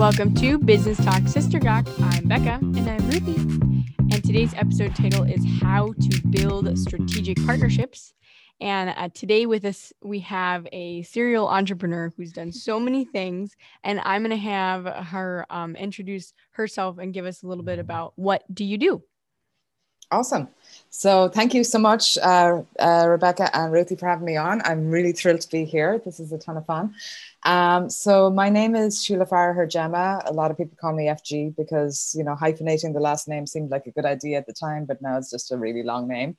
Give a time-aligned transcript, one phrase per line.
[0.00, 1.86] Welcome to Business Talk Sister Gawk.
[2.00, 2.58] I'm Becca.
[2.62, 3.36] And I'm Ruthie.
[3.98, 8.14] And today's episode title is How to Build Strategic Partnerships.
[8.62, 13.54] And uh, today with us, we have a serial entrepreneur who's done so many things.
[13.84, 17.78] And I'm going to have her um, introduce herself and give us a little bit
[17.78, 19.02] about what do you do?
[20.10, 20.48] Awesome.
[20.92, 24.60] So thank you so much, uh, uh, Rebecca and Ruthie, for having me on.
[24.64, 26.02] I'm really thrilled to be here.
[26.04, 26.94] This is a ton of fun.
[27.44, 30.22] Um, so my name is Sheila Farragher-Gemma.
[30.26, 33.70] A lot of people call me FG because you know hyphenating the last name seemed
[33.70, 36.36] like a good idea at the time, but now it's just a really long name.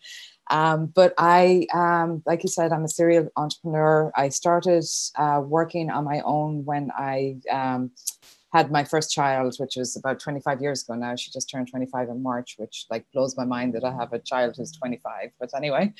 [0.50, 4.12] Um, but I, um, like you said, I'm a serial entrepreneur.
[4.18, 4.84] I started
[5.16, 7.92] uh, working on my own when I um,
[8.52, 11.16] had my first child, which was about 25 years ago now.
[11.16, 14.20] She just turned 25 in March, which like blows my mind that I have a
[14.20, 15.32] child who's 25.
[15.40, 15.94] But anyway,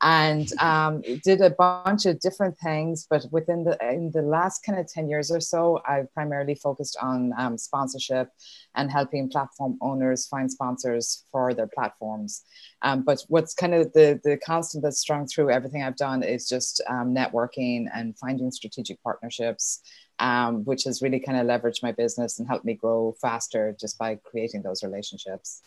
[0.00, 3.06] and um, did a bunch of different things.
[3.08, 6.96] But within the in the last kind of 10 years or so, I've primarily focused
[7.00, 8.30] on um, sponsorship
[8.74, 12.42] and helping platform owners find sponsors for their platforms.
[12.80, 16.48] Um, but what's kind of the the constant that's strung through everything I've done is
[16.48, 19.82] just um, networking and finding strategic partnerships
[20.18, 23.98] um, which has really kind of leveraged my business and helped me grow faster just
[23.98, 25.62] by creating those relationships.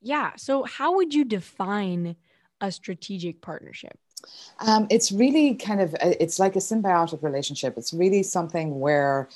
[0.00, 0.32] Yeah.
[0.36, 2.16] So, how would you define
[2.60, 3.98] a strategic partnership?
[4.60, 7.74] Um, it's really kind of it's like a symbiotic relationship.
[7.76, 9.28] It's really something where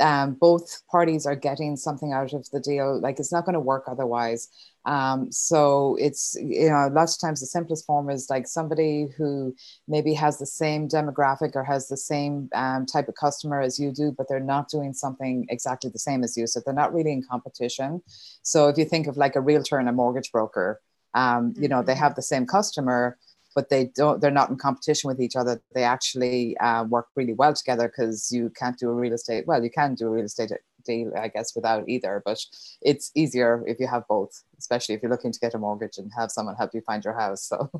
[0.00, 2.98] um, both parties are getting something out of the deal.
[2.98, 4.48] Like it's not going to work otherwise.
[4.86, 9.54] Um, so it's you know lots of times the simplest form is like somebody who
[9.88, 13.92] maybe has the same demographic or has the same um, type of customer as you
[13.92, 16.46] do, but they're not doing something exactly the same as you.
[16.46, 18.02] So they're not really in competition.
[18.42, 20.80] So if you think of like a realtor and a mortgage broker,
[21.14, 22.02] um, you know they mm-hmm.
[22.02, 23.16] have the same customer
[23.54, 27.32] but they don't they're not in competition with each other they actually uh, work really
[27.32, 30.24] well together because you can't do a real estate well you can do a real
[30.24, 30.50] estate
[30.84, 32.38] deal i guess without either but
[32.82, 36.10] it's easier if you have both especially if you're looking to get a mortgage and
[36.16, 37.70] have someone help you find your house so.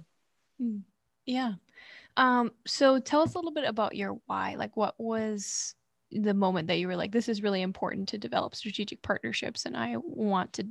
[0.61, 0.79] Hmm.
[1.27, 1.55] yeah.
[2.17, 5.75] Um so tell us a little bit about your why like what was
[6.15, 9.77] the moment that you were like this is really important to develop strategic partnerships and
[9.77, 10.65] i want to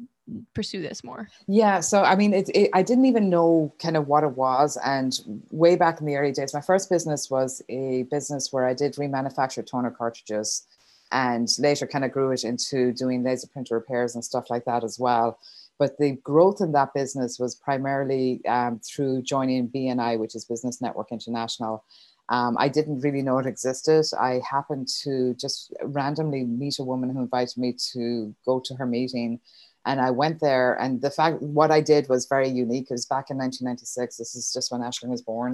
[0.53, 4.07] pursue this more yeah so i mean it, it, i didn't even know kind of
[4.07, 5.19] what it was and
[5.49, 8.93] way back in the early days my first business was a business where i did
[8.93, 10.65] remanufacture toner cartridges
[11.11, 14.83] and later kind of grew it into doing laser printer repairs and stuff like that
[14.83, 15.37] as well
[15.79, 20.81] but the growth in that business was primarily um, through joining bni which is business
[20.81, 21.83] network international
[22.29, 24.05] um, I didn't really know it existed.
[24.19, 28.85] I happened to just randomly meet a woman who invited me to go to her
[28.85, 29.39] meeting.
[29.85, 32.89] And I went there, and the fact what I did was very unique.
[32.89, 34.15] It was back in 1996.
[34.15, 35.53] This is just when Ashley was born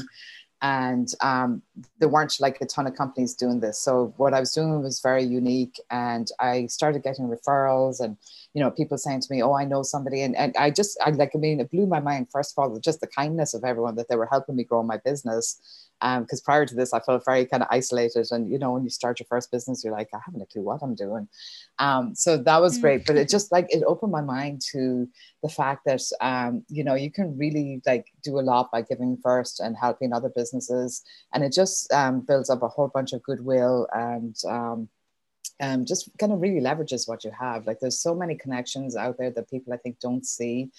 [0.61, 1.61] and um,
[1.99, 3.79] there weren't like a ton of companies doing this.
[3.79, 8.17] So what i was doing was very unique and i started getting referrals and
[8.53, 11.09] you know people saying to me oh i know somebody and, and i just i
[11.11, 13.95] like i mean it blew my mind first of all just the kindness of everyone
[13.95, 17.23] that they were helping me grow my business because um, prior to this i felt
[17.25, 20.09] very kind of isolated and you know when you start your first business you're like
[20.13, 21.27] i haven't a clue what i'm doing
[21.79, 23.31] um, so that was great but it mm.
[23.31, 25.07] just like it opened my mind to
[25.43, 29.17] the fact that um, you know you can really like do a lot by giving
[29.21, 33.23] first and helping other businesses and it just um, builds up a whole bunch of
[33.23, 34.35] goodwill and
[35.61, 37.67] um, just kind of really leverages what you have.
[37.67, 40.69] Like there's so many connections out there that people I think don't see.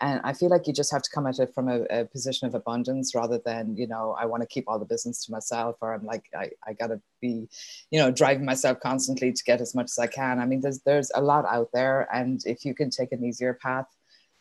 [0.00, 2.48] And I feel like you just have to come at it from a, a position
[2.48, 5.76] of abundance rather than, you know, I want to keep all the business to myself
[5.80, 7.48] or I'm like, I, I got to be,
[7.90, 10.40] you know, driving myself constantly to get as much as I can.
[10.40, 12.08] I mean, there's, there's a lot out there.
[12.12, 13.86] And if you can take an easier path,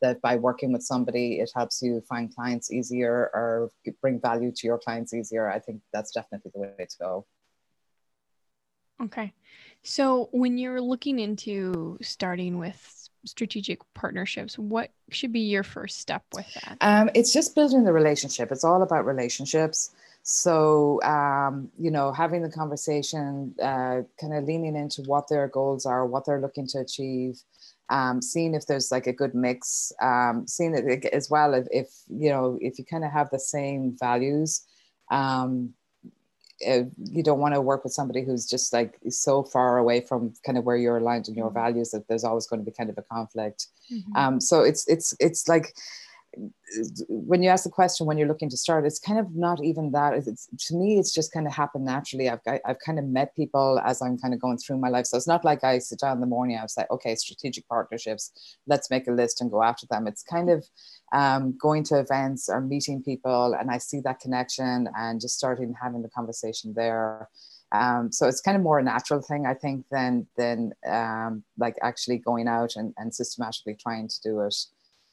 [0.02, 3.70] that by working with somebody, it helps you find clients easier or
[4.02, 5.50] bring value to your clients easier.
[5.50, 7.26] I think that's definitely the way to go.
[9.02, 9.34] Okay.
[9.84, 16.23] So, when you're looking into starting with strategic partnerships, what should be your first step
[16.34, 16.78] with that?
[16.81, 18.51] Um, it's just building the relationship.
[18.51, 19.91] It's all about relationships.
[20.23, 25.85] So, um, you know, having the conversation, uh, kind of leaning into what their goals
[25.85, 27.42] are, what they're looking to achieve,
[27.89, 31.88] um, seeing if there's like a good mix, um, seeing it as well if, if
[32.09, 34.65] you know if you kind of have the same values.
[35.09, 35.74] Um,
[36.67, 40.33] uh, you don't want to work with somebody who's just like so far away from
[40.45, 41.59] kind of where you're aligned in your mm-hmm.
[41.59, 43.67] values that there's always going to be kind of a conflict.
[43.91, 44.15] Mm-hmm.
[44.15, 45.75] Um, so it's it's it's like
[47.07, 49.92] when you ask the question when you're looking to start it's kind of not even
[49.92, 50.13] that.
[50.13, 52.30] It's, to me it's just kind of happened naturally.
[52.30, 55.06] I've, I've kind of met people as i'm kind of going through my life.
[55.06, 58.57] So it's not like i sit down in the morning i like okay strategic partnerships
[58.68, 60.07] let's make a list and go after them.
[60.07, 60.66] It's kind of
[61.12, 65.74] um, going to events or meeting people and i see that connection and just starting
[65.81, 67.30] having the conversation there.
[67.71, 71.75] Um, so it's kind of more a natural thing, I think, than than um, like
[71.81, 74.56] actually going out and, and systematically trying to do it.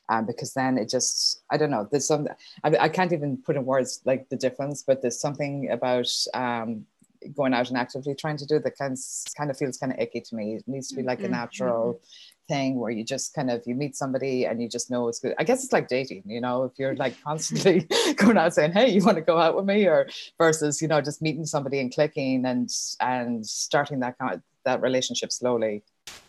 [0.08, 1.88] Um, because then it just I don't know.
[1.90, 2.28] There's some
[2.62, 6.86] I, I can't even put in words like the difference, but there's something about um,
[7.34, 9.00] going out and actively trying to do that kind of,
[9.36, 10.56] kind of feels kind of icky to me.
[10.56, 11.26] It needs to be like mm-hmm.
[11.26, 12.00] a natural
[12.48, 15.34] thing where you just kind of you meet somebody and you just know it's good.
[15.38, 18.90] I guess it's like dating, you know, if you're like constantly going out saying, "Hey,
[18.90, 20.08] you want to go out with me?" or
[20.38, 22.70] versus you know just meeting somebody and clicking and
[23.00, 25.82] and starting that kind of, that relationship slowly.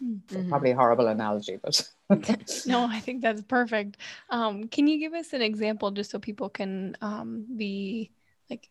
[0.03, 0.49] Mm-hmm.
[0.49, 1.81] Probably a horrible analogy, but
[2.65, 3.97] no, I think that's perfect.
[4.29, 8.11] Um, can you give us an example just so people can um, be
[8.49, 8.69] like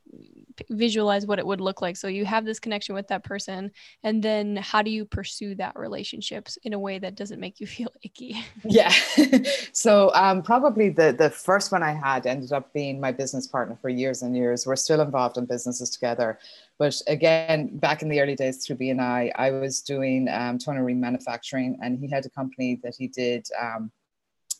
[0.70, 1.96] visualize what it would look like.
[1.96, 3.70] So you have this connection with that person
[4.02, 7.66] and then how do you pursue that relationships in a way that doesn't make you
[7.76, 8.44] feel icky?
[8.64, 8.92] Yeah.
[9.72, 13.76] So um, probably the the first one i had ended up being my business partner
[13.80, 14.66] for years and years.
[14.66, 16.38] We're still involved in businesses together
[16.78, 20.58] but again back in the early days through bni i was doing um,
[21.00, 23.90] manufacturing and he had a company that he did um,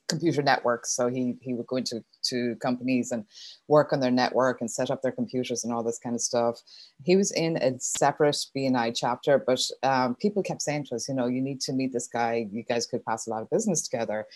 [0.09, 0.95] computer networks.
[0.95, 3.25] So he he would go into to companies and
[3.69, 6.61] work on their network and set up their computers and all this kind of stuff.
[7.05, 11.15] He was in a separate BNI chapter, but um, people kept saying to us, you
[11.15, 12.47] know, you need to meet this guy.
[12.51, 14.27] You guys could pass a lot of business together.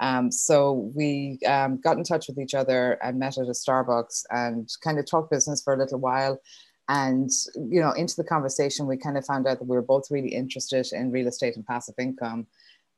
[0.00, 4.24] Um, so we um, got in touch with each other and met at a Starbucks
[4.30, 6.40] and kind of talked business for a little while.
[6.88, 10.10] And you know, into the conversation, we kind of found out that we were both
[10.10, 12.48] really interested in real estate and passive income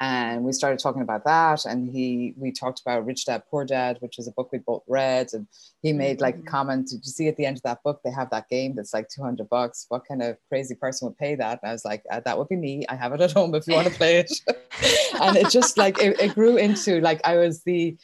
[0.02, 1.64] and we started talking about that.
[1.64, 4.82] And he we talked about rich dad poor dad which is a book we both
[4.88, 5.28] read.
[5.32, 5.46] And
[5.80, 6.48] he made like a mm-hmm.
[6.48, 8.92] comment did you see at the end of that book they have that game that's
[8.92, 9.86] like 200 bucks?
[9.90, 11.60] What kind of crazy person would pay that?
[11.62, 12.84] And i was like uh, that would be me.
[12.88, 14.32] I have it at home if you want to play it.
[15.22, 17.96] And it just like it, it grew into like i was the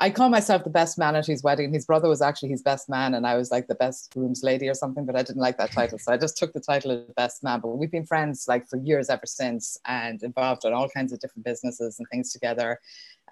[0.00, 1.72] I call myself the best man at his wedding.
[1.72, 4.68] His brother was actually his best man, and I was like the best groom's lady
[4.68, 5.98] or something, but I didn't like that title.
[5.98, 7.60] So I just took the title of best man.
[7.60, 11.18] But we've been friends like for years ever since and involved in all kinds of
[11.18, 12.80] different businesses and things together.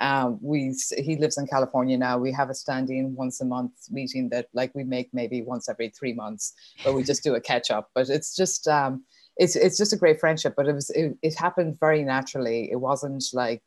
[0.01, 2.19] Um, we he lives in California now.
[2.19, 5.91] We have a standing once a month meeting that like we make maybe once every
[5.91, 6.53] three months,
[6.85, 7.91] but we just do a catch up.
[7.95, 9.05] But it's just um,
[9.37, 10.55] it's it's just a great friendship.
[10.57, 12.71] But it was it, it happened very naturally.
[12.73, 13.63] It wasn't like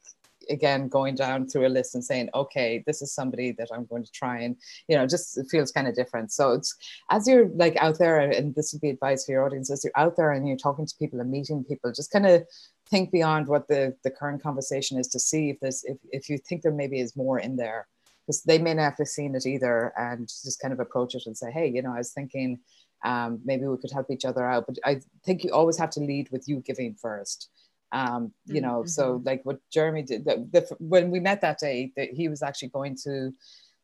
[0.49, 4.03] again going down through a list and saying okay this is somebody that i'm going
[4.03, 4.55] to try and
[4.87, 6.31] you know just it feels kind of different.
[6.31, 6.75] So it's
[7.09, 9.93] as you're like out there and this would be advice for your audience as you're
[9.95, 12.43] out there and you're talking to people and meeting people just kind of
[12.89, 16.37] think beyond what the the current conversation is to see if there's if, if you
[16.37, 17.87] think there maybe is more in there.
[18.25, 21.35] Because they may not have seen it either and just kind of approach it and
[21.35, 22.59] say hey you know i was thinking
[23.03, 25.99] um, maybe we could help each other out but i think you always have to
[25.99, 27.49] lead with you giving first
[27.91, 28.87] um, you know, mm-hmm.
[28.87, 32.43] so like what Jeremy did, the, the, when we met that day, that he was
[32.43, 33.33] actually going to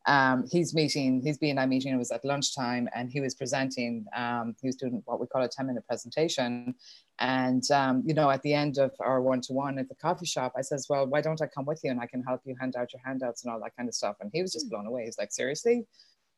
[0.08, 4.56] um, his meeting, his BNI meeting it was at lunchtime and he was presenting, um,
[4.62, 6.76] he was doing what we call a 10 minute presentation.
[7.18, 10.62] And, um, you know, at the end of our one-to-one at the coffee shop, I
[10.62, 12.94] says, well, why don't I come with you and I can help you hand out
[12.94, 14.18] your handouts and all that kind of stuff.
[14.20, 14.72] And he was just mm.
[14.72, 15.06] blown away.
[15.06, 15.88] He's like, seriously?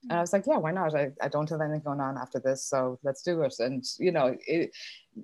[0.10, 0.96] And I was like, yeah, why not?
[0.96, 2.66] I, I don't have anything going on after this.
[2.66, 3.56] So let's do it.
[3.60, 4.72] And, you know, it,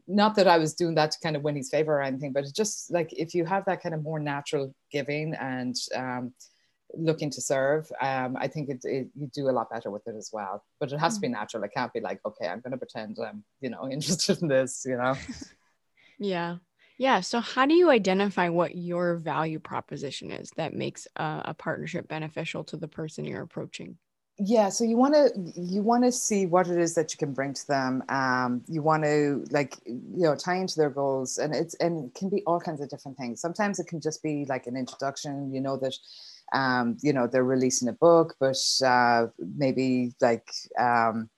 [0.07, 2.43] not that I was doing that to kind of win his favor or anything, but
[2.43, 6.33] it's just like if you have that kind of more natural giving and um,
[6.93, 10.15] looking to serve, um, I think it, it, you do a lot better with it
[10.15, 10.63] as well.
[10.79, 11.31] But it has to be mm.
[11.31, 11.63] natural.
[11.63, 14.83] It can't be like, okay, I'm going to pretend I'm, you know, interested in this,
[14.85, 15.15] you know?
[16.19, 16.57] yeah.
[16.97, 17.21] Yeah.
[17.21, 22.07] So, how do you identify what your value proposition is that makes a, a partnership
[22.07, 23.97] beneficial to the person you're approaching?
[24.45, 27.33] Yeah so you want to you want to see what it is that you can
[27.33, 31.55] bring to them um you want to like you know tie into their goals and
[31.55, 33.39] it's and it can be all kinds of different things.
[33.39, 35.95] Sometimes it can just be like an introduction you know that
[36.53, 41.29] um you know they're releasing a book but uh maybe like um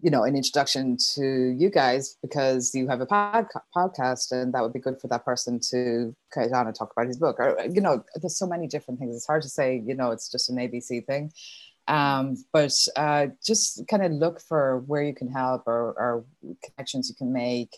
[0.00, 4.62] you know an introduction to you guys because you have a pod- podcast and that
[4.62, 7.58] would be good for that person to kind on and talk about his book or
[7.70, 9.16] you know there's so many different things.
[9.16, 11.32] It's hard to say you know it's just an abc thing
[11.90, 16.24] um, but uh, just kind of look for where you can help or, or
[16.62, 17.76] connections you can make,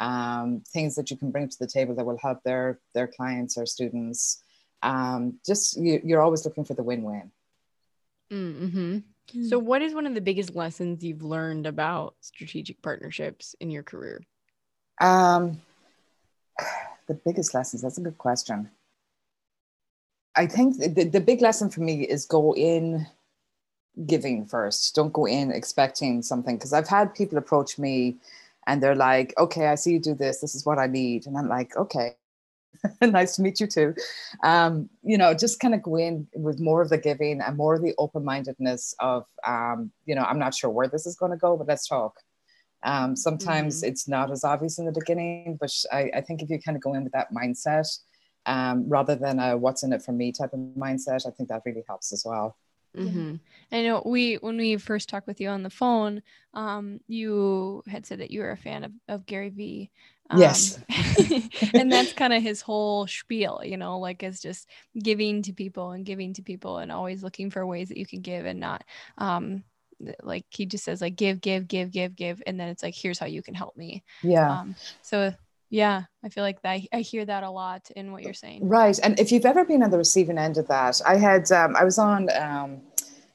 [0.00, 3.56] um, things that you can bring to the table that will help their their clients
[3.56, 4.42] or students.
[4.82, 7.30] Um, just you, are always looking for the win-win.
[8.32, 8.98] Mm-hmm.
[9.32, 9.48] Mm.
[9.48, 13.84] So, what is one of the biggest lessons you've learned about strategic partnerships in your
[13.84, 14.22] career?
[15.00, 15.60] Um,
[17.06, 17.82] the biggest lessons.
[17.82, 18.70] That's a good question.
[20.34, 23.06] I think the, the big lesson for me is go in
[24.06, 24.94] giving first.
[24.94, 26.56] Don't go in expecting something.
[26.56, 28.16] Because I've had people approach me
[28.66, 30.40] and they're like, okay, I see you do this.
[30.40, 31.26] This is what I need.
[31.26, 32.16] And I'm like, okay,
[33.02, 33.94] nice to meet you too.
[34.42, 37.74] Um, you know, just kind of go in with more of the giving and more
[37.74, 41.32] of the open mindedness of, um, you know, I'm not sure where this is going
[41.32, 42.14] to go, but let's talk.
[42.84, 43.88] Um, sometimes Mhm.
[43.88, 46.82] it's not as obvious in the beginning, but I, I think if you kind of
[46.82, 47.86] go in with that mindset,
[48.46, 51.62] um, rather than a what's in it for me type of mindset, I think that
[51.64, 52.56] really helps as well.
[52.96, 53.40] Mhm.
[53.72, 56.22] I know we when we first talked with you on the phone,
[56.54, 59.90] um, you had said that you were a fan of, of Gary Vee.
[60.30, 60.78] Um, Yes.
[61.76, 64.68] and that's kind of his whole spiel, you know, like it's just
[65.02, 68.20] giving to people and giving to people and always looking for ways that you can
[68.20, 68.84] give and not
[69.18, 69.62] um
[70.22, 73.18] like he just says like give, give, give, give, give, and then it's like here's
[73.18, 74.02] how you can help me.
[74.22, 74.58] Yeah.
[74.60, 75.32] Um, so
[75.72, 78.68] yeah, I feel like that I hear that a lot in what you're saying.
[78.68, 78.98] Right.
[79.02, 81.84] And if you've ever been on the receiving end of that, I had, um, I
[81.84, 82.82] was on um,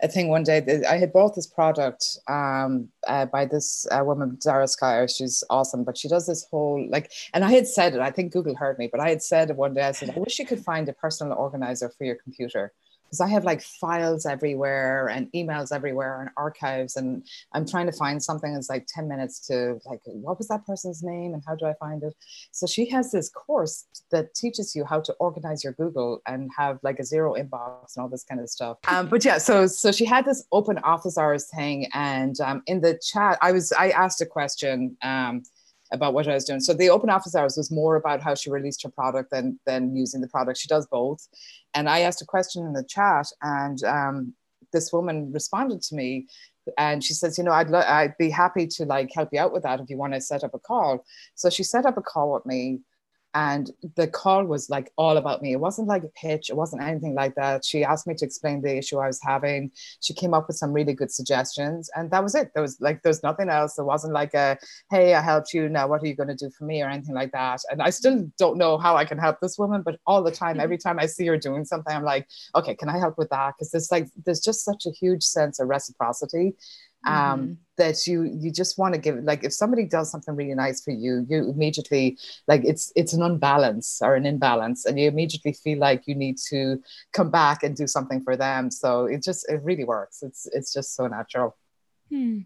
[0.03, 4.03] a thing one day that I had bought this product um, uh, by this uh,
[4.03, 5.10] woman, Zara Skyer.
[5.10, 8.34] She's awesome, but she does this whole like, and I had said it, I think
[8.34, 10.46] Google heard me, but I had said it one day, I said, I wish you
[10.46, 12.72] could find a personal organizer for your computer.
[13.08, 17.92] Because I have like files everywhere and emails everywhere and archives, and I'm trying to
[17.92, 18.54] find something.
[18.54, 21.74] It's like 10 minutes to like, what was that person's name and how do I
[21.80, 22.14] find it?
[22.52, 26.80] So she has this course that teaches you how to organize your Google and have
[26.84, 28.78] like a zero inbox and all this kind of stuff.
[28.88, 32.82] Um, but yeah, so so she had this open office hours thing, and um, in
[32.82, 34.98] the chat, I was I asked a question.
[35.02, 35.44] Um,
[35.91, 36.60] about what I was doing.
[36.60, 39.96] So the open office hours was more about how she released her product than than
[39.96, 40.60] using the product.
[40.60, 41.27] She does both.
[41.74, 44.34] And I asked a question in the chat, and um,
[44.74, 46.27] this woman responded to me,
[46.77, 49.53] and she says, you know, I'd lo- I'd be happy to like help you out
[49.53, 51.06] with that if you want to set up a call.
[51.36, 52.79] So she set up a call with me.
[53.38, 55.51] And the call was like all about me.
[55.51, 56.50] It wasn't like a pitch.
[56.50, 57.63] It wasn't anything like that.
[57.63, 59.70] She asked me to explain the issue I was having.
[60.00, 62.50] She came up with some really good suggestions, and that was it.
[62.56, 63.75] There was like, there's nothing else.
[63.75, 64.58] There wasn't like a,
[64.89, 65.70] hey, I helped you.
[65.70, 67.62] Now what are you going to do for me or anything like that.
[67.70, 70.60] And I still don't know how I can help this woman, but all the time,
[70.60, 70.89] every mm-hmm.
[70.89, 73.53] time I see her doing something, I'm like, okay, can I help with that?
[73.53, 76.56] Because there's like, there's just such a huge sense of reciprocity
[77.06, 77.58] um, Mhm.
[77.77, 80.92] that you you just want to give like if somebody does something really nice for
[80.92, 85.77] you you immediately like it's it's an unbalance or an imbalance and you immediately feel
[85.77, 86.82] like you need to
[87.13, 90.74] come back and do something for them so it just it really works it's it's
[90.74, 91.56] just so natural
[92.10, 92.39] Hmm.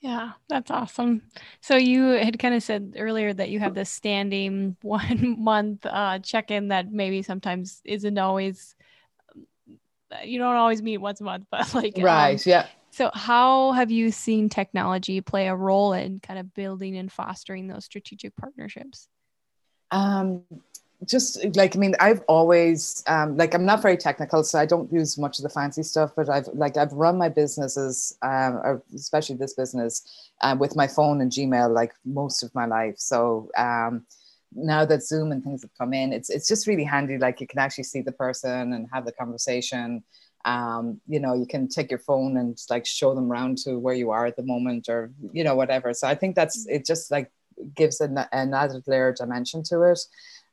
[0.00, 1.22] Yeah, that's awesome.
[1.60, 6.18] So you had kind of said earlier that you have this standing one month uh,
[6.18, 8.74] check-in that maybe sometimes isn't always
[10.24, 13.90] you don't always meet once a month, but like um, right yeah so how have
[13.90, 19.08] you seen technology play a role in kind of building and fostering those strategic partnerships?
[19.90, 20.42] um
[21.06, 24.90] just like i mean i've always um like i'm not very technical so i don't
[24.92, 29.36] use much of the fancy stuff but i've like i've run my businesses um especially
[29.36, 34.06] this business uh, with my phone and gmail like most of my life so um
[34.54, 37.46] now that zoom and things have come in it's it's just really handy like you
[37.46, 40.02] can actually see the person and have the conversation
[40.44, 43.94] um you know you can take your phone and like show them around to where
[43.94, 47.10] you are at the moment or you know whatever so i think that's it just
[47.10, 47.30] like
[47.74, 50.00] gives an, an added layer of dimension to it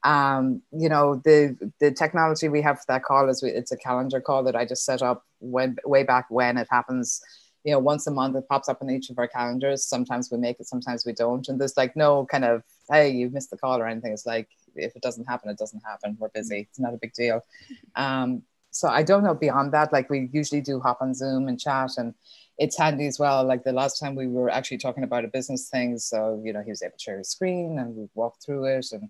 [0.04, 3.78] um, you know the the technology we have for that call is we, it's a
[3.78, 7.22] calendar call that I just set up when way back when it happens.
[7.64, 9.86] You know, once a month it pops up in each of our calendars.
[9.86, 13.34] Sometimes we make it, sometimes we don't, and there's like no kind of hey you've
[13.34, 14.12] missed the call or anything.
[14.12, 16.18] It's like if it doesn't happen, it doesn't happen.
[16.20, 16.68] We're busy.
[16.70, 17.46] It's not a big deal.
[17.96, 19.94] Um, so I don't know beyond that.
[19.94, 22.14] Like we usually do hop on Zoom and chat and
[22.58, 23.44] it's handy as well.
[23.44, 25.98] Like the last time we were actually talking about a business thing.
[25.98, 28.88] So, you know, he was able to share his screen and we walked through it
[28.92, 29.10] and,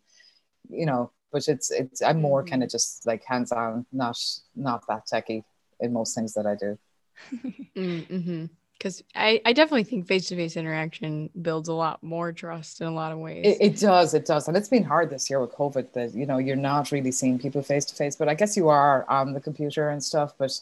[0.69, 4.17] you know, but it's, it's, I'm more kind of just like hands-on, not,
[4.55, 5.43] not that techy
[5.79, 6.77] in most things that I do.
[7.75, 8.45] Mm-hmm.
[8.81, 12.88] Because I, I definitely think face to face interaction builds a lot more trust in
[12.88, 13.45] a lot of ways.
[13.45, 14.47] It, it does, it does.
[14.47, 17.38] And it's been hard this year with COVID that, you know, you're not really seeing
[17.38, 20.33] people face to face, but I guess you are on the computer and stuff.
[20.35, 20.59] But,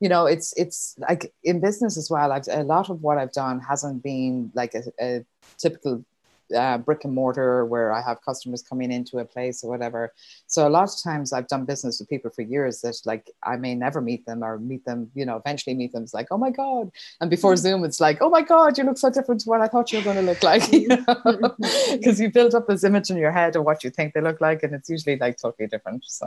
[0.00, 2.32] you know, it's, it's like in business as well.
[2.32, 5.24] I've, a lot of what I've done hasn't been like a, a
[5.56, 6.04] typical
[6.56, 10.12] uh, brick and mortar where I have customers coming into a place or whatever.
[10.46, 13.56] So a lot of times I've done business with people for years that like I
[13.56, 16.02] may never meet them or meet them, you know, eventually meet them.
[16.02, 16.90] It's like, oh my God.
[17.20, 19.68] And before Zoom, it's like, oh my God, you look so different to what I
[19.68, 20.62] thought you were going to look like.
[21.90, 24.40] Because you build up this image in your head of what you think they look
[24.40, 24.62] like.
[24.62, 26.04] And it's usually like totally different.
[26.06, 26.26] So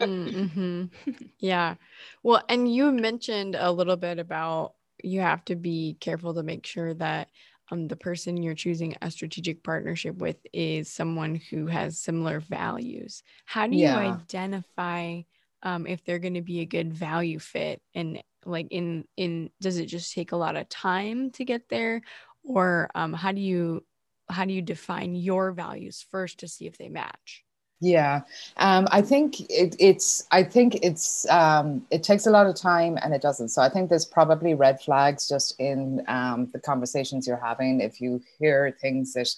[0.00, 0.84] mm-hmm.
[1.38, 1.74] yeah.
[2.22, 6.66] Well, and you mentioned a little bit about you have to be careful to make
[6.66, 7.28] sure that
[7.70, 13.22] um, the person you're choosing a strategic partnership with is someone who has similar values.
[13.44, 13.98] How do you Yeah.
[13.98, 15.22] identify
[15.62, 17.82] um, if they're going to be a good value fit?
[17.94, 22.02] And like in in does it just take a lot of time to get there,
[22.42, 23.84] or um, how do you
[24.30, 27.44] how do you define your values first to see if they match?
[27.80, 28.22] Yeah,
[28.56, 30.26] um, I think it, it's.
[30.32, 31.28] I think it's.
[31.30, 33.50] Um, it takes a lot of time, and it doesn't.
[33.50, 37.80] So I think there's probably red flags just in um, the conversations you're having.
[37.80, 39.28] If you hear things that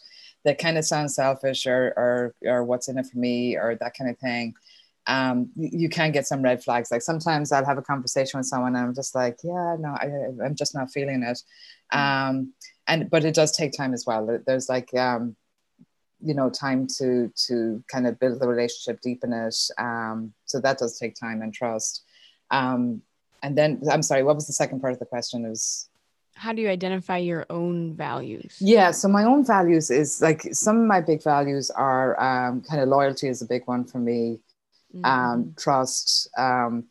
[0.47, 3.93] that kind of sound selfish, or or or what's in it for me, or that
[3.95, 4.55] kind of thing,
[5.07, 6.91] um, you can get some red flags.
[6.91, 10.07] Like sometimes I'll have a conversation with someone, and I'm just like, yeah, no, I,
[10.43, 11.43] I'm just not feeling it.
[11.93, 12.55] Um,
[12.87, 14.39] and but it does take time as well.
[14.47, 15.37] There's like um,
[16.23, 20.79] you know time to to kind of build the relationship deepen it um, so that
[20.79, 22.05] does take time and trust.
[22.51, 23.03] Um,
[23.43, 25.89] and then i'm sorry what was the second part of the question is?
[26.35, 28.57] How do you identify your own values?
[28.61, 32.81] Yeah so my own values is like some of my big values are um, kind
[32.83, 34.41] of loyalty is a big one for me.
[34.95, 35.05] Mm-hmm.
[35.05, 36.85] um, trust um,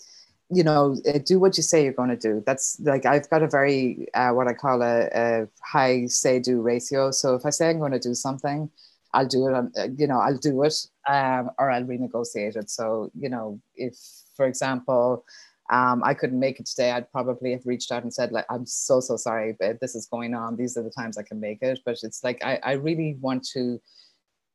[0.50, 2.41] you know uh, do what you say you're going to do.
[2.45, 6.62] That's like i've got a very uh, what i call a, a high say do
[6.62, 7.12] ratio.
[7.12, 8.69] So if i say i'm going to do something
[9.13, 9.54] I'll do it.
[9.54, 10.75] On, uh, you know, I'll do it,
[11.08, 12.70] um, or I'll renegotiate it.
[12.70, 13.98] So, you know, if,
[14.36, 15.25] for example,
[15.70, 18.66] um, I couldn't make it today, I'd probably have reached out and said, like, I'm
[18.66, 20.56] so so sorry, but this is going on.
[20.56, 21.80] These are the times I can make it.
[21.86, 23.80] But it's like I, I really want to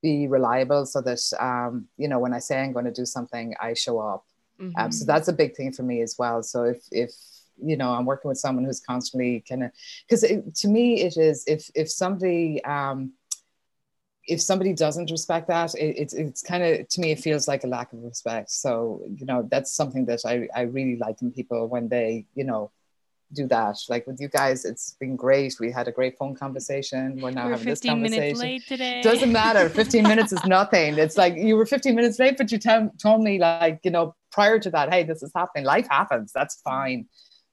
[0.03, 3.55] be reliable so that um, you know when I say I'm going to do something,
[3.61, 4.25] I show up.
[4.61, 4.79] Mm-hmm.
[4.79, 5.13] Um, so mm-hmm.
[5.13, 6.43] that's a big thing for me as well.
[6.43, 7.13] So if if
[7.63, 9.71] you know I'm working with someone who's constantly kind of
[10.09, 13.13] because to me it is if if somebody um,
[14.27, 17.65] if somebody doesn't respect that, it, it's it's kind of to me it feels like
[17.65, 18.51] a lack of respect.
[18.51, 22.45] So you know that's something that I I really like in people when they you
[22.45, 22.71] know
[23.35, 23.77] do that.
[23.89, 25.57] Like with you guys, it's been great.
[25.61, 27.21] We had a great phone conversation.
[27.21, 28.23] We're now We're having this conversation.
[28.23, 29.03] Minutes late today.
[29.03, 29.69] Doesn't matter.
[29.71, 30.99] 15 minutes is nothing.
[30.99, 34.15] It's like you were 15 minutes late, but you t- told me like, you know,
[34.31, 35.65] prior to that, hey, this is happening.
[35.65, 36.33] Life happens.
[36.33, 37.07] That's fine.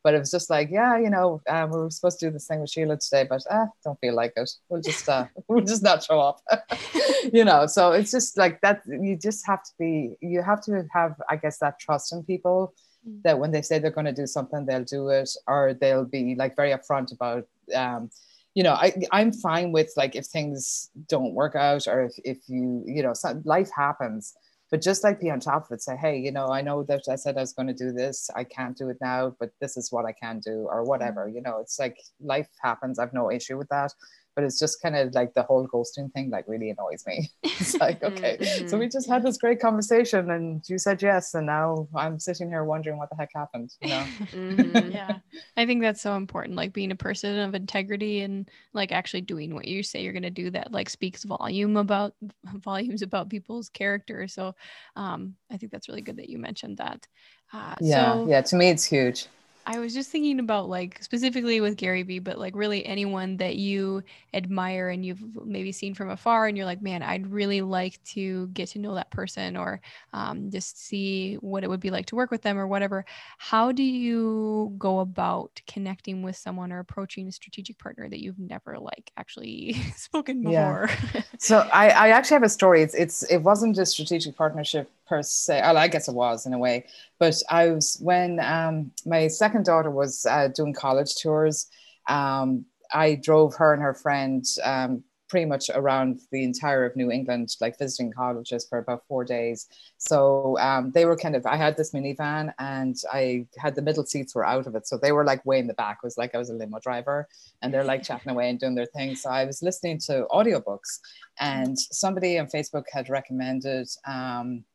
[0.04, 2.48] But it was just like, yeah, you know, um, we were supposed to do this
[2.48, 4.50] thing with Sheila today, but uh, don't feel like it.
[4.70, 6.42] We'll just uh, we'll just not show up.
[7.34, 8.82] you know, so it's just like that.
[8.88, 10.18] You just have to be.
[10.22, 12.74] You have to have, I guess, that trust in people
[13.08, 13.22] mm.
[13.24, 16.36] that when they say they're going to do something, they'll do it, or they'll be
[16.36, 17.46] like very upfront about.
[17.76, 18.10] Um,
[18.56, 22.38] you know, I I'm fine with like if things don't work out, or if if
[22.48, 24.34] you you know, life happens
[24.72, 27.04] but just like be on top of it say hey you know i know that
[27.10, 29.78] i said i was going to do this i can't do it now but this
[29.78, 31.36] is what i can do or whatever mm.
[31.36, 33.94] you know it's like life happens i've no issue with that
[34.36, 37.30] but it's just kind of like the whole ghosting thing like really annoys me.
[37.44, 38.68] It's like okay mm-hmm.
[38.68, 42.50] so we just had this great conversation and you said yes and now i'm sitting
[42.50, 44.06] here wondering what the heck happened you know?
[44.32, 44.92] Mm-hmm.
[44.92, 45.18] yeah.
[45.58, 49.54] I think that's so important like being a person of integrity and like actually doing
[49.54, 52.14] what you say you're going to do that like speaks volume about
[52.56, 54.28] volumes about people's character.
[54.28, 54.56] So
[54.96, 57.06] um i think that's really good that you mentioned that.
[57.54, 59.28] Uh, yeah so, yeah to me it's huge
[59.66, 63.58] I was just thinking about like specifically with Gary Vee, but like really anyone that
[63.58, 68.04] you admire and you've maybe seen from afar, and you're like, man, I'd really like
[68.06, 69.80] to get to know that person or
[70.14, 73.06] um, just see what it would be like to work with them or whatever.
[73.38, 78.40] How do you go about connecting with someone or approaching a strategic partner that you've
[78.40, 80.90] never like actually spoken before?
[81.14, 81.22] Yeah.
[81.38, 82.82] so I, I actually have a story.
[82.82, 85.60] It's it's it wasn't a strategic partnership per se.
[85.62, 86.86] Well, I guess it was in a way,
[87.20, 91.68] but I was when um, my second daughter was uh, doing college tours.
[92.08, 97.12] Um, I drove her and her friend um, pretty much around the entire of New
[97.12, 99.68] England, like visiting colleges for about four days.
[99.98, 104.06] So um, they were kind of, I had this minivan and I had the middle
[104.06, 104.88] seats were out of it.
[104.88, 106.00] So they were like way in the back.
[106.04, 107.28] It was like I was a limo driver
[107.62, 109.16] and they're like chatting away and doing their thing.
[109.16, 111.00] So I was listening to audiobooks
[111.40, 114.66] and somebody on Facebook had recommended um,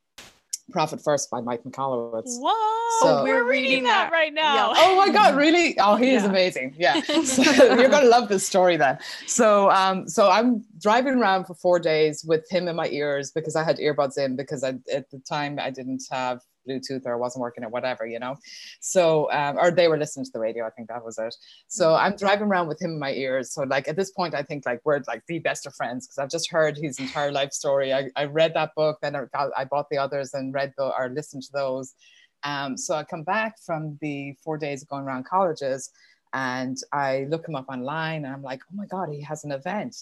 [0.72, 2.24] Profit First by Mike Michalowicz.
[2.26, 4.72] Whoa, so, we're reading that right now.
[4.72, 4.74] Yeah.
[4.78, 5.78] Oh my God, really?
[5.78, 6.18] Oh, he yeah.
[6.18, 6.74] is amazing.
[6.76, 7.00] Yeah.
[7.26, 7.42] So
[7.74, 8.98] you're gonna love this story then.
[9.26, 13.56] So um, so I'm driving around for four days with him in my ears because
[13.56, 17.42] I had earbuds in because I at the time I didn't have Bluetooth or wasn't
[17.42, 18.36] working or whatever, you know.
[18.80, 20.66] So, um, or they were listening to the radio.
[20.66, 21.34] I think that was it.
[21.68, 22.04] So mm-hmm.
[22.04, 23.52] I'm driving around with him in my ears.
[23.52, 26.18] So, like at this point, I think like we're like the best of friends because
[26.18, 27.92] I've just heard his entire life story.
[27.92, 30.92] I, I read that book, then I, got, I bought the others and read the,
[30.96, 31.94] or listened to those.
[32.42, 35.90] Um, so I come back from the four days of going around colleges
[36.32, 39.52] and I look him up online and I'm like, oh my God, he has an
[39.52, 39.96] event.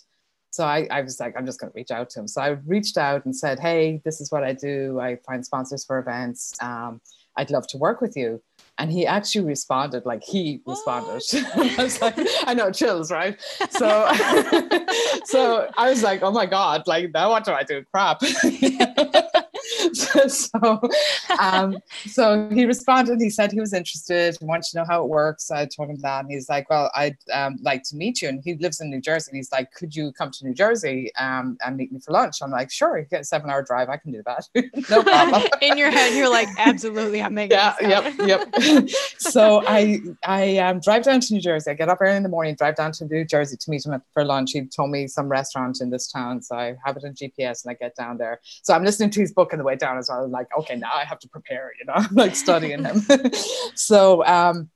[0.54, 2.28] So I, I was like, I'm just going to reach out to him.
[2.28, 5.00] So I reached out and said, Hey, this is what I do.
[5.00, 6.54] I find sponsors for events.
[6.62, 7.00] Um,
[7.36, 8.40] I'd love to work with you.
[8.78, 11.24] And he actually responded, like he responded.
[11.78, 12.14] I was like,
[12.44, 13.36] I know, chills, right?
[13.70, 14.08] So,
[15.24, 17.84] so I was like, oh my God, like now what do I do?
[17.92, 18.20] Crap.
[20.28, 20.80] so,
[21.40, 21.76] um,
[22.06, 23.20] so he responded.
[23.20, 24.36] He said he was interested.
[24.38, 25.50] He wanted to know how it works.
[25.50, 28.42] I told him that, and he's like, "Well, I'd um, like to meet you." And
[28.44, 29.30] he lives in New Jersey.
[29.30, 32.42] And he's like, "Could you come to New Jersey um, and meet me for lunch?"
[32.42, 32.98] I'm like, "Sure.
[32.98, 33.88] You get a seven-hour drive.
[33.88, 34.48] I can do that.
[34.90, 37.74] no problem." in your head, you're like, "Absolutely, I'm making." Yeah.
[37.80, 38.14] Yep.
[38.18, 38.90] Yep.
[39.18, 41.70] so I I um, drive down to New Jersey.
[41.70, 44.00] I get up early in the morning, drive down to New Jersey to meet him
[44.12, 44.52] for lunch.
[44.52, 47.70] He told me some restaurant in this town, so I have it on GPS and
[47.70, 48.40] I get down there.
[48.62, 50.24] So I'm listening to his book on the way down as well.
[50.24, 51.72] I'm like, okay, now I have to prepare.
[51.78, 53.00] You know, like studying him.
[53.74, 54.70] so um,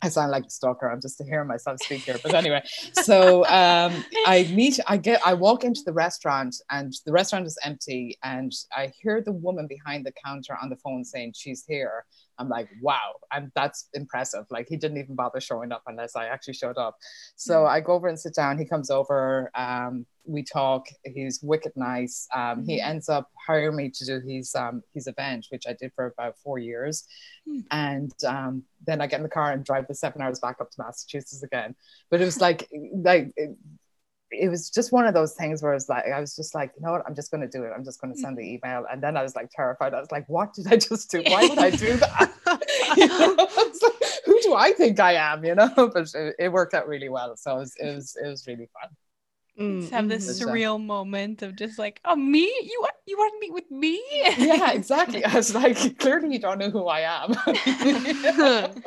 [0.00, 0.90] I sound like a stalker.
[0.90, 2.18] I'm just hearing myself speak here.
[2.22, 7.12] But anyway, so um, I meet, I get, I walk into the restaurant and the
[7.12, 8.16] restaurant is empty.
[8.22, 12.04] And I hear the woman behind the counter on the phone saying she's here.
[12.38, 14.44] I'm like, wow, and that's impressive.
[14.50, 16.96] Like he didn't even bother showing up unless I actually showed up.
[17.36, 18.58] So I go over and sit down.
[18.58, 19.50] He comes over.
[19.54, 20.86] Um, we talk.
[21.04, 22.28] He's wicked nice.
[22.34, 22.90] Um, he mm-hmm.
[22.90, 26.36] ends up hiring me to do his um, his event, which I did for about
[26.38, 27.04] four years.
[27.48, 27.64] Mm.
[27.70, 30.70] And um, then I get in the car and drive the seven hours back up
[30.70, 31.74] to Massachusetts again.
[32.10, 33.56] But it was like like it
[34.48, 36.92] was just one of those things where it's like I was just like, you know
[36.92, 37.72] what, I'm just going to do it.
[37.74, 39.94] I'm just going to send the email, and then I was like terrified.
[39.94, 41.22] I was like, what did I just do?
[41.26, 42.32] Why would I do that?
[42.96, 43.34] you know?
[43.36, 45.44] like, who do I think I am?
[45.44, 47.36] You know, but it, it worked out really well.
[47.36, 48.90] So it was it was it was really fun.
[49.58, 50.48] Mm, have this mm-hmm.
[50.48, 52.42] surreal moment of just like, oh, me?
[52.42, 54.02] You want you want to meet with me?
[54.38, 55.24] yeah, exactly.
[55.24, 57.34] I was like, clearly you don't know who I am.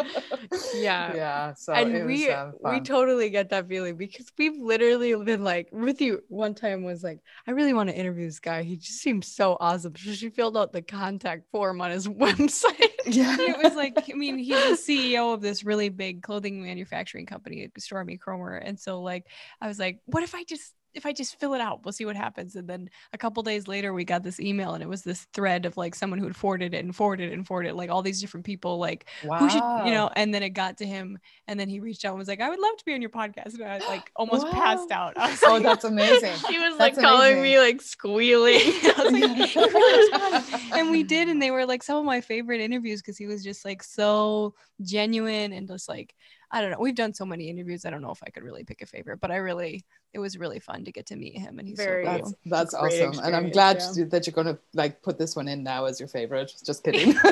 [0.75, 1.53] yeah, yeah.
[1.53, 5.69] So and we was, um, we totally get that feeling because we've literally been like
[5.71, 6.21] with you.
[6.29, 8.63] One time was like, I really want to interview this guy.
[8.63, 9.95] He just seems so awesome.
[9.95, 12.89] So she filled out the contact form on his website.
[13.05, 17.25] Yeah, it was like, I mean, he's the CEO of this really big clothing manufacturing
[17.25, 18.57] company, Stormy Cromer.
[18.57, 19.25] and so like,
[19.59, 22.05] I was like, what if I just if I just fill it out, we'll see
[22.05, 22.55] what happens.
[22.55, 25.65] And then a couple days later, we got this email, and it was this thread
[25.65, 28.01] of like someone who had forwarded it and forwarded it and forwarded it, like all
[28.01, 29.39] these different people, like wow.
[29.39, 30.09] who should, you know.
[30.15, 32.49] And then it got to him, and then he reached out and was like, "I
[32.49, 34.51] would love to be on your podcast." And I like almost wow.
[34.53, 35.13] passed out.
[35.17, 36.33] oh, like, that's amazing.
[36.49, 38.59] he was that's like calling me like squealing.
[38.97, 39.55] like,
[40.73, 43.43] and we did, and they were like some of my favorite interviews because he was
[43.43, 46.15] just like so genuine and just like
[46.51, 46.77] I don't know.
[46.79, 47.85] We've done so many interviews.
[47.85, 50.37] I don't know if I could really pick a favorite, but I really, it was
[50.37, 51.59] really fun to get to meet him.
[51.59, 52.17] And he's very, so cool.
[52.19, 53.23] that's, that's awesome.
[53.23, 54.03] And I'm glad yeah.
[54.09, 56.51] that you're going to like put this one in now as your favorite.
[56.65, 57.15] Just kidding.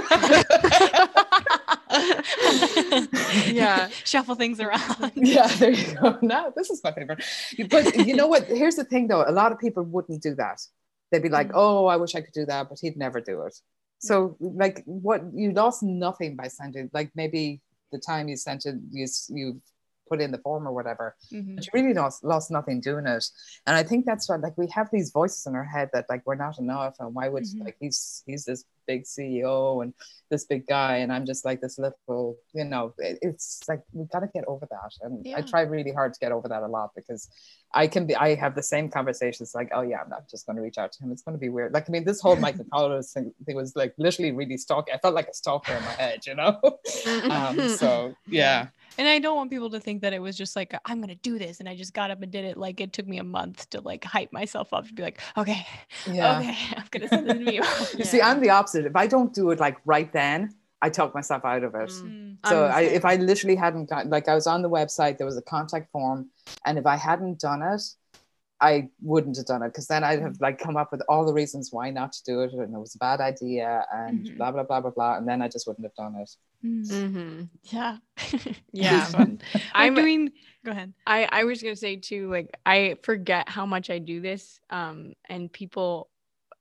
[3.47, 3.89] yeah.
[4.05, 5.11] Shuffle things around.
[5.15, 5.47] yeah.
[5.47, 6.17] There you go.
[6.21, 7.23] No, this is my favorite.
[7.69, 8.45] But you know what?
[8.45, 9.25] Here's the thing though.
[9.27, 10.61] A lot of people wouldn't do that.
[11.11, 11.55] They'd be like, mm.
[11.55, 13.59] oh, I wish I could do that, but he'd never do it.
[13.99, 18.75] So like what you lost nothing by sending like maybe the time you sent it,
[18.91, 19.61] you you
[20.09, 21.15] put in the form or whatever.
[21.31, 21.55] Mm-hmm.
[21.55, 23.25] But you really lost lost nothing doing it.
[23.65, 26.23] And I think that's why like we have these voices in our head that like
[26.25, 27.63] we're not enough and why would mm-hmm.
[27.63, 29.93] like he's he's this big CEO and
[30.31, 34.09] this big guy and I'm just like this little, you know, it, it's like we've
[34.09, 34.91] got to get over that.
[35.01, 35.37] And yeah.
[35.37, 37.29] I try really hard to get over that a lot because
[37.73, 40.55] I can be, I have the same conversations like, oh yeah, I'm not just going
[40.55, 41.11] to reach out to him.
[41.11, 41.73] It's going to be weird.
[41.73, 44.93] Like, I mean, this whole Michael Collins thing, thing was like literally really stalking.
[44.93, 46.59] I felt like a stalker in my head, you know?
[47.29, 48.67] um, so yeah.
[48.97, 51.15] And I don't want people to think that it was just like, I'm going to
[51.15, 51.59] do this.
[51.59, 52.57] And I just got up and did it.
[52.57, 55.65] Like it took me a month to like hype myself up to be like, okay,
[56.09, 56.39] yeah.
[56.39, 57.63] okay, I'm going to send this to you.
[57.97, 58.85] you see, I'm the opposite.
[58.85, 61.89] If I don't do it like right then, I talk myself out of it.
[61.89, 65.27] Mm, so I, if I literally hadn't got like I was on the website, there
[65.27, 66.29] was a contact form,
[66.65, 67.81] and if I hadn't done it,
[68.61, 71.33] I wouldn't have done it because then I'd have like come up with all the
[71.33, 74.37] reasons why not to do it, and it was a bad idea, and mm-hmm.
[74.37, 76.29] blah blah blah blah blah, and then I just wouldn't have done it.
[76.65, 76.89] Mm.
[76.89, 77.41] Mm-hmm.
[77.63, 77.97] Yeah,
[78.73, 79.09] yeah.
[79.73, 80.31] I'm doing.
[80.65, 80.93] Go ahead.
[81.07, 85.13] I I was gonna say too, like I forget how much I do this, um,
[85.29, 86.09] and people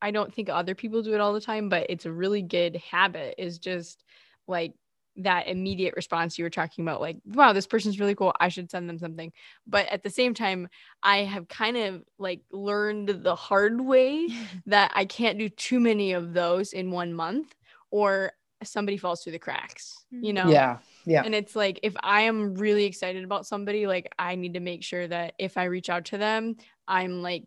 [0.00, 2.76] I don't think other people do it all the time, but it's a really good
[2.76, 4.04] habit is just
[4.46, 4.74] like
[5.18, 8.70] that immediate response you were talking about like wow this person's really cool i should
[8.70, 9.32] send them something.
[9.66, 10.68] But at the same time
[11.02, 14.28] i have kind of like learned the hard way
[14.66, 17.54] that i can't do too many of those in one month
[17.90, 18.32] or
[18.64, 20.36] somebody falls through the cracks you mm.
[20.36, 20.50] know?
[20.50, 21.22] Yeah yeah.
[21.24, 24.82] And it's like if i am really excited about somebody like i need to make
[24.82, 27.46] sure that if i reach out to them i'm like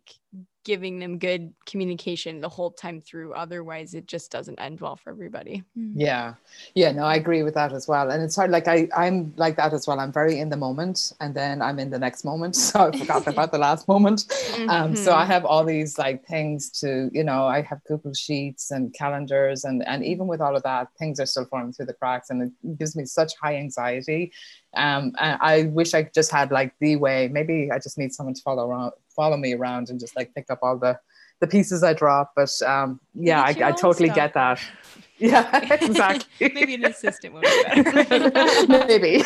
[0.64, 3.32] giving them good communication the whole time through.
[3.32, 5.64] Otherwise it just doesn't end well for everybody.
[5.76, 5.92] Mm.
[5.96, 6.34] yeah.
[6.74, 8.10] Yeah no i agree with that as well.
[8.10, 9.98] And it's hard like i i'm like that as well.
[9.98, 12.56] I'm very in the moment and then i'm in the next moment.
[12.62, 14.20] So i forgot about the last moment.
[14.28, 14.70] Mm-hmm.
[14.70, 18.70] um, so i have all these like things to you know i have google sheets
[18.70, 21.94] and calendars and and even with all of that things are still falling through the
[21.94, 24.32] cracks and it gives me such high anxiety.
[24.74, 27.28] Um, and I wish I just had like the way.
[27.28, 30.50] Maybe I just need someone to follow around, follow me around, and just like pick
[30.50, 30.98] up all the
[31.40, 32.32] the pieces I drop.
[32.34, 34.16] But um, yeah, I, I totally stuff.
[34.16, 34.60] get that.
[35.18, 36.50] Yeah, exactly.
[36.52, 38.66] Maybe an assistant would be better.
[38.68, 39.22] Maybe.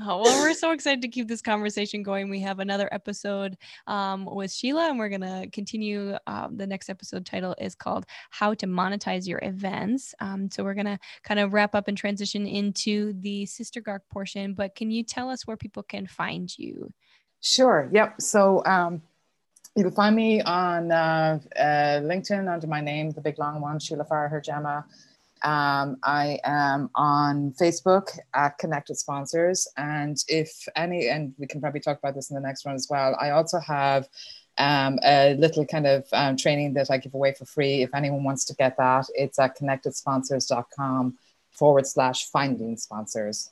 [0.00, 2.30] oh, well, we're so excited to keep this conversation going.
[2.30, 3.56] We have another episode
[3.88, 6.16] um, with Sheila, and we're going to continue.
[6.28, 10.14] Um, the next episode title is called How to Monetize Your Events.
[10.20, 14.02] Um, so we're going to kind of wrap up and transition into the Sister Gark
[14.12, 14.54] portion.
[14.54, 16.92] But can you tell us where people can find you?
[17.40, 17.90] Sure.
[17.92, 18.20] Yep.
[18.20, 19.02] So, um,
[19.76, 23.78] you can find me on uh, uh, LinkedIn under my name, the big long one,
[23.78, 24.84] Sheila Farragher-Gemma.
[25.42, 29.68] Um, I am on Facebook at Connected Sponsors.
[29.76, 32.88] And if any, and we can probably talk about this in the next one as
[32.90, 34.08] well, I also have
[34.58, 37.82] um, a little kind of um, training that I give away for free.
[37.82, 41.16] If anyone wants to get that, it's at connectedsponsors.com
[41.52, 43.50] forward slash finding sponsors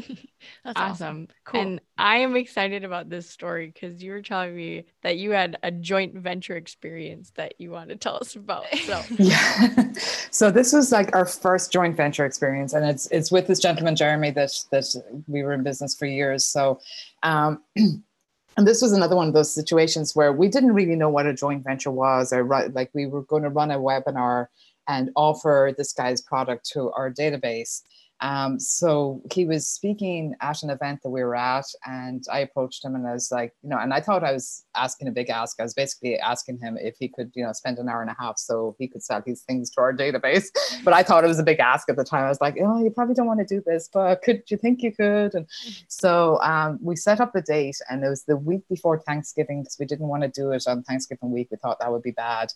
[0.64, 0.76] That's awesome.
[0.76, 1.28] awesome.
[1.44, 1.60] Cool.
[1.60, 5.58] And I am excited about this story because you were telling me that you had
[5.62, 8.66] a joint venture experience that you want to tell us about.
[8.84, 9.92] So yeah.
[10.30, 12.72] so this was like our first joint venture experience.
[12.72, 14.94] And it's it's with this gentleman, Jeremy, that that
[15.26, 16.44] we were in business for years.
[16.44, 16.80] So
[17.22, 21.26] um and this was another one of those situations where we didn't really know what
[21.26, 24.46] a joint venture was or like we were going to run a webinar
[24.86, 27.82] and offer this guy's product to our database
[28.20, 32.84] um, so he was speaking at an event that we were at, and I approached
[32.84, 35.30] him and I was like, you know, and I thought I was asking a big
[35.30, 35.58] ask.
[35.58, 38.16] I was basically asking him if he could, you know, spend an hour and a
[38.18, 40.46] half so he could sell these things to our database.
[40.84, 42.24] But I thought it was a big ask at the time.
[42.24, 44.82] I was like, oh, you probably don't want to do this, but could you think
[44.82, 45.34] you could?
[45.34, 45.46] And
[45.88, 49.76] so um, we set up the date, and it was the week before Thanksgiving because
[49.78, 51.48] we didn't want to do it on Thanksgiving week.
[51.50, 52.52] We thought that would be bad.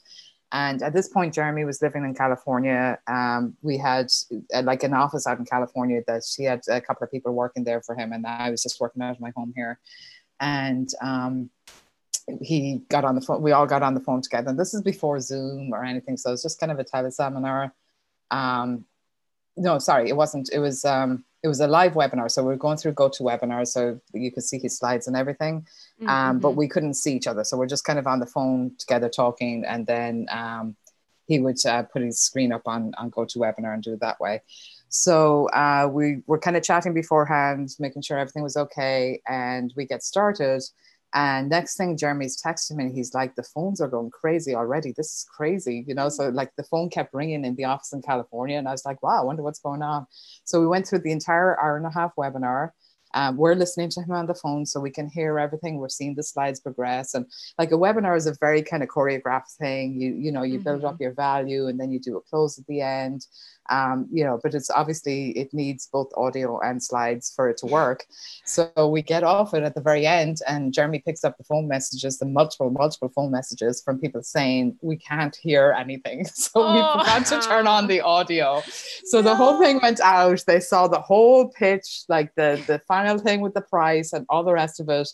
[0.50, 2.98] And at this point, Jeremy was living in California.
[3.06, 4.06] Um, we had
[4.54, 7.64] uh, like an office out in California that he had a couple of people working
[7.64, 9.78] there for him, and I was just working out of my home here.
[10.40, 11.50] And um,
[12.40, 13.42] he got on the phone.
[13.42, 14.48] We all got on the phone together.
[14.48, 17.72] And this is before Zoom or anything, so it was just kind of a teleseminar.
[18.30, 18.86] Um,
[19.56, 20.48] no, sorry, it wasn't.
[20.52, 22.30] It was um, it was a live webinar.
[22.30, 25.66] So we are going through GoToWebinar, so you could see his slides and everything.
[26.00, 26.08] Mm-hmm.
[26.08, 27.44] Um, but we couldn't see each other.
[27.44, 29.64] So we're just kind of on the phone together talking.
[29.64, 30.76] And then um,
[31.26, 34.42] he would uh, put his screen up on, on GoToWebinar and do it that way.
[34.88, 39.20] So uh, we were kind of chatting beforehand, making sure everything was okay.
[39.28, 40.62] And we get started.
[41.14, 42.92] And next thing, Jeremy's texting me.
[42.92, 44.92] He's like, the phones are going crazy already.
[44.94, 46.10] This is crazy, you know.
[46.10, 49.02] So like the phone kept ringing in the office in California, and I was like,
[49.02, 50.06] wow, I wonder what's going on.
[50.44, 52.70] So we went through the entire hour and a half webinar.
[53.18, 55.78] Um, we're listening to him on the phone so we can hear everything.
[55.78, 57.14] We're seeing the slides progress.
[57.14, 57.26] And
[57.58, 60.00] like a webinar is a very kind of choreographed thing.
[60.00, 60.62] You, you know, you mm-hmm.
[60.62, 61.02] build up mm-hmm.
[61.02, 63.26] your value and then you do a close at the end.
[63.70, 67.66] Um, you know, but it's obviously it needs both audio and slides for it to
[67.66, 68.06] work.
[68.44, 71.68] So we get off it at the very end, and Jeremy picks up the phone
[71.68, 76.26] messages, the multiple, multiple phone messages from people saying we can't hear anything.
[76.38, 76.72] So oh.
[76.72, 78.62] we forgot to turn on the audio.
[79.04, 79.22] So no.
[79.22, 80.42] the whole thing went out.
[80.46, 84.42] They saw the whole pitch, like the the final thing with the price and all
[84.42, 85.08] the rest of it.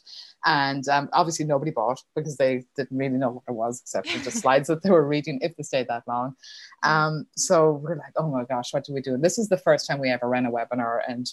[0.47, 4.19] And um, obviously, nobody bought because they didn't really know what it was, except for
[4.19, 6.35] the slides that they were reading if they stayed that long.
[6.83, 9.15] Um, so we're like, oh my gosh, what do we do?
[9.15, 11.01] And this is the first time we ever ran a webinar.
[11.07, 11.31] And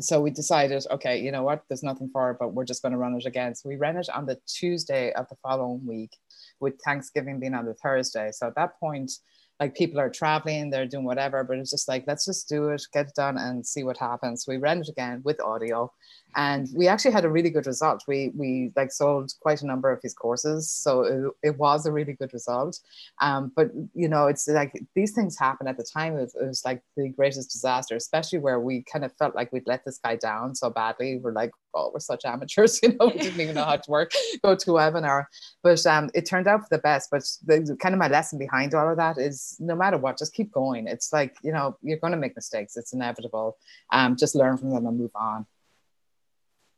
[0.00, 2.92] so we decided, okay, you know what, there's nothing for it, but we're just going
[2.92, 3.54] to run it again.
[3.54, 6.16] So we ran it on the Tuesday of the following week,
[6.60, 8.30] with Thanksgiving being on the Thursday.
[8.32, 9.12] So at that point,
[9.60, 12.82] like people are traveling, they're doing whatever, but it's just like, let's just do it,
[12.92, 14.44] get it done and see what happens.
[14.46, 15.92] We ran it again with audio
[16.36, 18.04] and we actually had a really good result.
[18.06, 21.92] We we like sold quite a number of his courses so it, it was a
[21.92, 22.78] really good result.
[23.20, 26.46] Um, but you know it's like these things happen at the time it was, it
[26.46, 29.98] was, like the greatest disaster especially where we kind of felt like we'd let this
[29.98, 31.18] guy down so badly.
[31.18, 34.12] We're like oh we're such amateurs you know we didn't even know how to work
[34.42, 35.26] go to a webinar.
[35.62, 37.10] But um, it turned out for the best.
[37.10, 40.34] But the kind of my lesson behind all of that is no matter what just
[40.34, 40.86] keep going.
[40.86, 42.76] It's like you know you're going to make mistakes.
[42.76, 43.58] It's inevitable.
[43.92, 45.46] Um, just learn from them and move on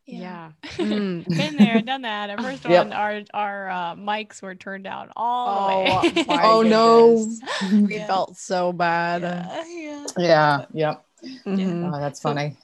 [0.06, 0.50] yeah, yeah.
[0.84, 1.26] Mm.
[1.28, 2.30] been there, done that.
[2.30, 2.86] At first yep.
[2.86, 6.38] one, our our uh, mics were turned down all oh, the way.
[6.42, 7.26] oh no,
[7.72, 8.06] we yeah.
[8.06, 9.22] felt so bad.
[9.22, 10.64] Yeah, yeah, yeah.
[10.72, 11.04] Yep.
[11.46, 11.94] Mm-hmm.
[11.94, 12.56] Oh, that's funny.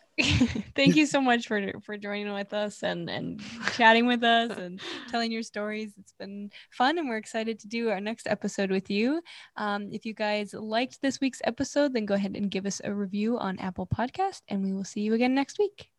[0.76, 3.40] Thank you so much for for joining with us and and
[3.72, 5.92] chatting with us and telling your stories.
[5.98, 9.22] It's been fun, and we're excited to do our next episode with you.
[9.57, 12.92] Um, if you guys liked this week's episode, then go ahead and give us a
[12.92, 15.90] review on Apple Podcast, and we will see you again next week.